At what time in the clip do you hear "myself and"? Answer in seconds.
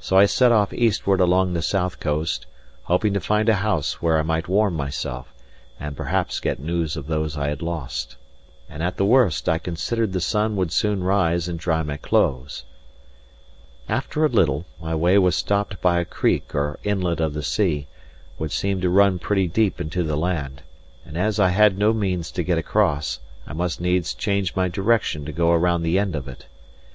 4.72-5.94